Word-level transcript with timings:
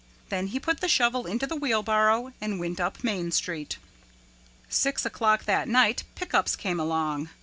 Then 0.29 0.47
he 0.47 0.59
put 0.59 0.81
the 0.81 0.87
shovel 0.89 1.27
into 1.27 1.45
the 1.45 1.55
wheelbarrow 1.55 2.33
and 2.41 2.59
went 2.59 2.79
up 2.79 3.03
Main 3.03 3.29
Street. 3.31 3.77
Six 4.67 5.05
o'clock 5.05 5.45
that 5.45 5.67
night 5.67 6.05
Pick 6.15 6.33
Ups 6.33 6.55
came 6.55 6.79
along. 6.79 7.29